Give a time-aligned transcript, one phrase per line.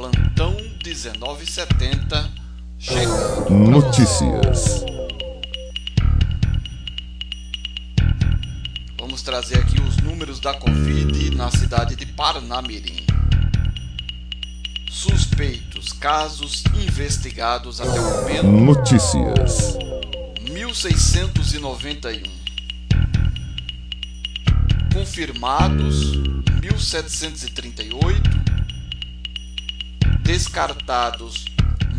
[0.00, 2.30] Plantão 1970
[2.78, 3.50] chegando.
[3.50, 4.82] Notícias.
[8.98, 13.04] Vamos trazer aqui os números da Covid na cidade de Parnamirim.
[14.88, 18.46] Suspeitos, casos investigados até o momento.
[18.46, 19.76] Notícias.
[20.50, 22.22] 1691.
[24.94, 26.16] Confirmados
[26.62, 28.39] 1738.
[30.30, 31.44] Descartados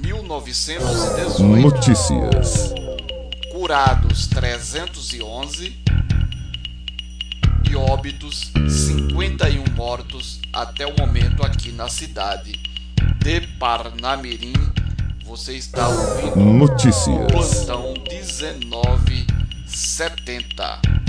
[0.02, 1.44] 1918.
[1.44, 2.73] Notícias.
[3.52, 5.76] Curados 311
[7.70, 12.57] e óbitos 51 mortos até o momento aqui na cidade
[13.20, 14.54] de Parnamirim.
[15.26, 17.29] Você está ouvindo Notícias.
[17.29, 21.01] Plantão 1970.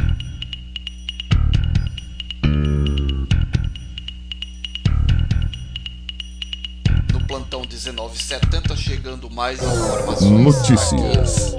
[7.73, 10.31] 1970 chegando mais informações.
[10.31, 11.57] Notícias.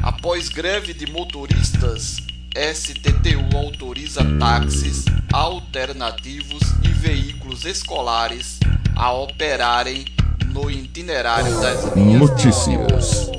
[0.00, 2.18] Após greve de motoristas,
[2.54, 8.60] STTU autoriza táxis alternativos e veículos escolares
[8.94, 10.04] a operarem
[10.52, 12.64] no itinerário das linhas Notícias.
[12.64, 13.30] de ônibus.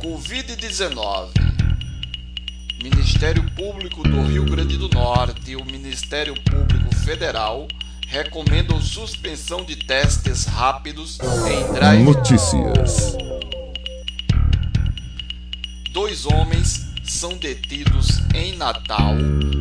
[0.00, 1.28] Covid-19.
[2.82, 7.68] Ministério Público do Rio Grande do Norte e o Ministério Público Federal
[8.06, 13.16] recomendam suspensão de testes rápidos em drive Notícias.
[15.90, 19.14] Dois homens são detidos em Natal,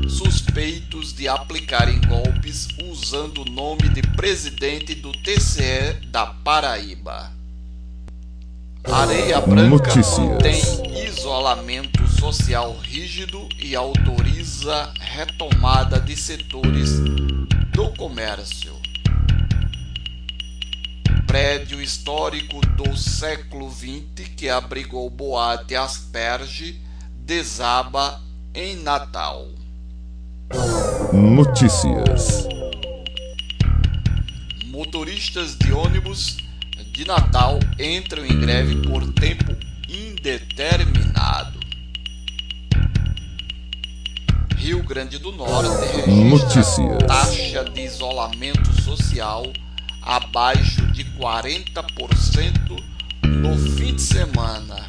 [0.08, 7.32] suspeitos de aplicarem golpes usando o nome de presidente do TCE da Paraíba.
[8.84, 10.20] Areia Branca Notícias.
[10.20, 17.02] mantém isolamento social rígido e autoriza retomada de setores
[18.06, 18.80] comércio.
[21.26, 26.80] Prédio histórico do século XX que abrigou boate Asperge
[27.18, 28.22] desaba
[28.54, 29.48] em Natal.
[31.12, 32.48] Notícias.
[34.66, 36.38] Motoristas de ônibus
[36.92, 39.52] de Natal entram em greve por tempo
[39.90, 41.55] indeterminado.
[44.66, 45.70] Rio Grande do Norte
[46.08, 49.44] registra taxa de isolamento social
[50.02, 52.84] abaixo de 40%
[53.24, 54.88] no fim de semana.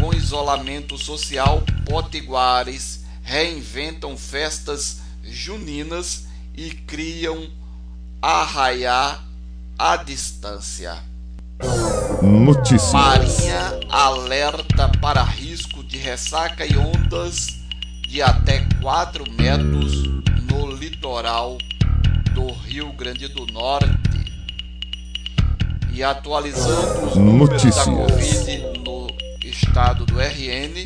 [0.00, 6.26] Com isolamento social, potiguares reinventam festas juninas
[6.56, 7.50] e criam
[8.22, 9.20] arraiá
[9.78, 10.96] à distância.
[12.22, 12.92] Notícias.
[12.92, 17.58] Marinha alerta para risco de ressaca e ondas
[18.08, 20.02] de até 4 metros
[20.50, 21.58] no litoral
[22.34, 23.88] do Rio Grande do Norte.
[25.92, 27.84] E atualizando os números da Notícias.
[27.84, 29.06] Covid no
[29.44, 30.84] estado do RN,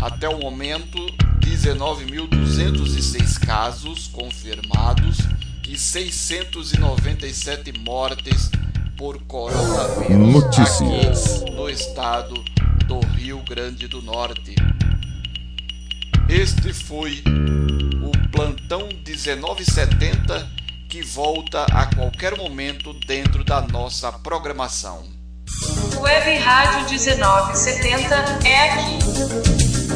[0.00, 0.98] até o momento
[1.40, 5.18] 19.206 casos confirmados
[5.68, 8.50] e 697 mortes
[8.98, 11.40] por coronavírus Notícias.
[11.40, 12.34] aqui no estado
[12.86, 14.56] do Rio Grande do Norte.
[16.28, 17.22] Este foi
[18.02, 20.50] o plantão 1970
[20.90, 25.04] que volta a qualquer momento dentro da nossa programação.
[26.00, 29.87] Web Rádio 1970 é aqui.